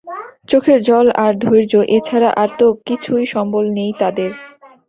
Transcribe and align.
চোখের 0.49 0.79
জল 0.81 1.07
আর 1.23 1.33
ধৈর্য, 1.43 1.73
এ 1.87 2.07
ছাড়া 2.07 2.29
আর 2.37 2.49
তো 2.59 2.67
কিছুই 2.87 3.25
সম্বল 3.33 3.65
নেই 3.77 3.91
তাদের। 4.01 4.31